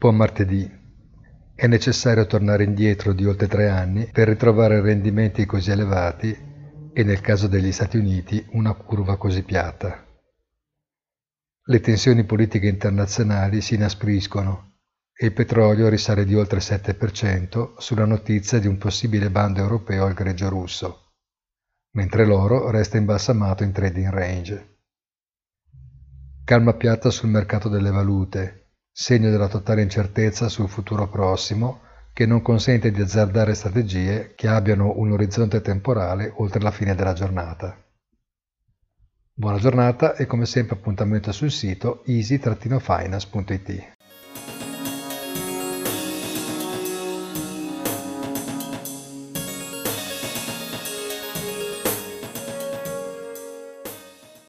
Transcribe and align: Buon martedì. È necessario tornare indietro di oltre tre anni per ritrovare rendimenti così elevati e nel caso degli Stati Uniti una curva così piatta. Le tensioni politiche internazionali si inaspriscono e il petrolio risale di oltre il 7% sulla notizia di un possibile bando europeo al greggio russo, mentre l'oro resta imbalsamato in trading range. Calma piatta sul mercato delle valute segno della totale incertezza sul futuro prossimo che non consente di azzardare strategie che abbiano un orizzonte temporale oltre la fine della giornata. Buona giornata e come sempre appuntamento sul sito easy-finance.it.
Buon 0.00 0.16
martedì. 0.16 0.66
È 1.54 1.66
necessario 1.66 2.24
tornare 2.24 2.64
indietro 2.64 3.12
di 3.12 3.26
oltre 3.26 3.46
tre 3.48 3.68
anni 3.68 4.08
per 4.10 4.28
ritrovare 4.28 4.80
rendimenti 4.80 5.44
così 5.44 5.72
elevati 5.72 6.34
e 6.90 7.04
nel 7.04 7.20
caso 7.20 7.48
degli 7.48 7.70
Stati 7.70 7.98
Uniti 7.98 8.42
una 8.52 8.72
curva 8.72 9.18
così 9.18 9.42
piatta. 9.42 10.02
Le 11.62 11.80
tensioni 11.80 12.24
politiche 12.24 12.66
internazionali 12.66 13.60
si 13.60 13.74
inaspriscono 13.74 14.78
e 15.12 15.26
il 15.26 15.32
petrolio 15.34 15.90
risale 15.90 16.24
di 16.24 16.34
oltre 16.34 16.60
il 16.60 16.64
7% 16.66 17.74
sulla 17.76 18.06
notizia 18.06 18.58
di 18.58 18.68
un 18.68 18.78
possibile 18.78 19.28
bando 19.28 19.60
europeo 19.60 20.06
al 20.06 20.14
greggio 20.14 20.48
russo, 20.48 21.10
mentre 21.90 22.24
l'oro 22.24 22.70
resta 22.70 22.96
imbalsamato 22.96 23.64
in 23.64 23.72
trading 23.72 24.08
range. 24.08 24.78
Calma 26.42 26.72
piatta 26.72 27.10
sul 27.10 27.28
mercato 27.28 27.68
delle 27.68 27.90
valute 27.90 28.60
segno 29.00 29.30
della 29.30 29.48
totale 29.48 29.80
incertezza 29.80 30.50
sul 30.50 30.68
futuro 30.68 31.08
prossimo 31.08 31.80
che 32.12 32.26
non 32.26 32.42
consente 32.42 32.90
di 32.90 33.00
azzardare 33.00 33.54
strategie 33.54 34.34
che 34.34 34.46
abbiano 34.46 34.92
un 34.98 35.12
orizzonte 35.12 35.62
temporale 35.62 36.30
oltre 36.36 36.60
la 36.60 36.70
fine 36.70 36.94
della 36.94 37.14
giornata. 37.14 37.82
Buona 39.32 39.56
giornata 39.56 40.16
e 40.16 40.26
come 40.26 40.44
sempre 40.44 40.76
appuntamento 40.76 41.32
sul 41.32 41.50
sito 41.50 42.02
easy-finance.it. 42.04 43.99